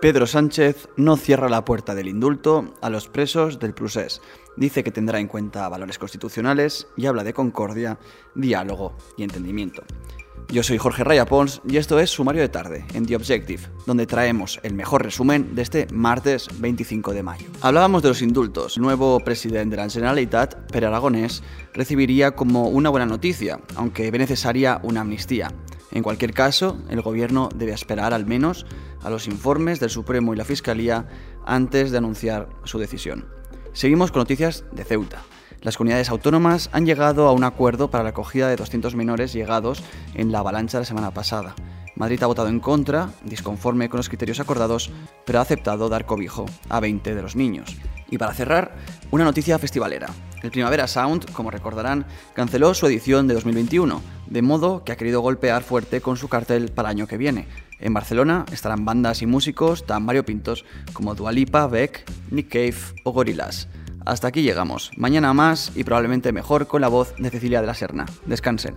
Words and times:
Pedro 0.00 0.26
Sánchez 0.26 0.88
no 0.96 1.18
cierra 1.18 1.50
la 1.50 1.66
puerta 1.66 1.94
del 1.94 2.08
indulto 2.08 2.72
a 2.80 2.88
los 2.88 3.06
presos 3.08 3.58
del 3.58 3.74
Prusés. 3.74 4.22
Dice 4.56 4.82
que 4.82 4.90
tendrá 4.90 5.20
en 5.20 5.28
cuenta 5.28 5.68
valores 5.68 5.98
constitucionales 5.98 6.88
y 6.96 7.04
habla 7.04 7.22
de 7.22 7.34
concordia, 7.34 7.98
diálogo 8.34 8.96
y 9.18 9.24
entendimiento. 9.24 9.82
Yo 10.48 10.62
soy 10.62 10.78
Jorge 10.78 11.04
Raya 11.04 11.26
Pons 11.26 11.60
y 11.68 11.76
esto 11.76 12.00
es 12.00 12.08
Sumario 12.08 12.40
de 12.40 12.48
Tarde 12.48 12.86
en 12.94 13.04
The 13.04 13.14
Objective, 13.14 13.62
donde 13.86 14.06
traemos 14.06 14.58
el 14.62 14.72
mejor 14.72 15.04
resumen 15.04 15.54
de 15.54 15.62
este 15.62 15.86
martes 15.92 16.48
25 16.58 17.12
de 17.12 17.22
mayo. 17.22 17.46
Hablábamos 17.60 18.02
de 18.02 18.08
los 18.08 18.22
indultos. 18.22 18.78
El 18.78 18.82
nuevo 18.82 19.20
presidente 19.20 19.76
de 19.76 19.82
la 19.82 19.90
Generalitat, 19.90 20.72
Per 20.72 20.86
Aragonés, 20.86 21.42
recibiría 21.74 22.30
como 22.30 22.68
una 22.68 22.88
buena 22.88 23.06
noticia, 23.06 23.60
aunque 23.76 24.10
ve 24.10 24.18
necesaria 24.18 24.80
una 24.82 25.02
amnistía. 25.02 25.52
En 25.92 26.02
cualquier 26.02 26.32
caso, 26.32 26.78
el 26.88 27.02
gobierno 27.02 27.48
debe 27.54 27.72
esperar 27.72 28.14
al 28.14 28.26
menos 28.26 28.66
a 29.02 29.10
los 29.10 29.26
informes 29.26 29.80
del 29.80 29.90
Supremo 29.90 30.32
y 30.32 30.36
la 30.36 30.44
Fiscalía 30.44 31.08
antes 31.44 31.90
de 31.90 31.98
anunciar 31.98 32.48
su 32.64 32.78
decisión. 32.78 33.26
Seguimos 33.72 34.10
con 34.12 34.20
noticias 34.20 34.64
de 34.72 34.84
Ceuta. 34.84 35.22
Las 35.62 35.76
comunidades 35.76 36.08
autónomas 36.08 36.70
han 36.72 36.86
llegado 36.86 37.28
a 37.28 37.32
un 37.32 37.44
acuerdo 37.44 37.90
para 37.90 38.04
la 38.04 38.10
acogida 38.10 38.48
de 38.48 38.56
200 38.56 38.94
menores 38.94 39.32
llegados 39.32 39.82
en 40.14 40.32
la 40.32 40.38
avalancha 40.38 40.78
la 40.78 40.84
semana 40.84 41.12
pasada. 41.12 41.54
Madrid 41.96 42.22
ha 42.22 42.26
votado 42.26 42.48
en 42.48 42.60
contra, 42.60 43.10
disconforme 43.24 43.90
con 43.90 43.98
los 43.98 44.08
criterios 44.08 44.40
acordados, 44.40 44.90
pero 45.26 45.38
ha 45.38 45.42
aceptado 45.42 45.90
dar 45.90 46.06
cobijo 46.06 46.46
a 46.70 46.80
20 46.80 47.14
de 47.14 47.22
los 47.22 47.36
niños. 47.36 47.76
Y 48.10 48.16
para 48.16 48.32
cerrar, 48.32 48.74
una 49.10 49.24
noticia 49.24 49.58
festivalera. 49.58 50.08
El 50.42 50.50
Primavera 50.50 50.86
Sound, 50.86 51.30
como 51.32 51.50
recordarán, 51.50 52.06
canceló 52.32 52.72
su 52.72 52.86
edición 52.86 53.28
de 53.28 53.34
2021, 53.34 54.00
de 54.30 54.42
modo 54.42 54.84
que 54.84 54.92
ha 54.92 54.96
querido 54.96 55.20
golpear 55.20 55.62
fuerte 55.62 56.00
con 56.00 56.16
su 56.16 56.28
cartel 56.28 56.70
para 56.70 56.88
el 56.88 56.96
año 56.96 57.06
que 57.06 57.18
viene. 57.18 57.46
En 57.78 57.92
Barcelona 57.92 58.46
estarán 58.52 58.84
bandas 58.84 59.22
y 59.22 59.26
músicos 59.26 59.86
tan 59.86 60.06
variopintos 60.06 60.64
como 60.92 61.14
Dualipa, 61.14 61.66
Beck, 61.66 62.04
Nick 62.30 62.48
Cave 62.48 62.76
o 63.04 63.12
Gorillaz. 63.12 63.68
Hasta 64.06 64.28
aquí 64.28 64.42
llegamos. 64.42 64.90
Mañana 64.96 65.34
más 65.34 65.72
y 65.74 65.84
probablemente 65.84 66.32
mejor 66.32 66.66
con 66.66 66.80
la 66.80 66.88
voz 66.88 67.14
de 67.18 67.30
Cecilia 67.30 67.60
de 67.60 67.66
la 67.66 67.74
Serna. 67.74 68.06
Descansen. 68.26 68.74